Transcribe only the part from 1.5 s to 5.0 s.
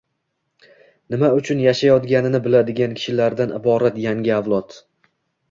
yashayotganini biladigan kishilardan iborat yangi avlod